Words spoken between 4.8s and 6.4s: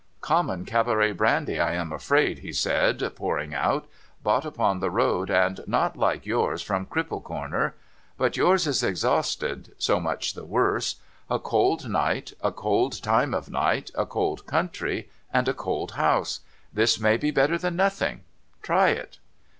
road, and not like